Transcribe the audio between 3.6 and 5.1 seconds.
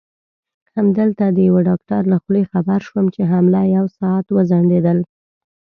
یو ساعت وځنډېدل.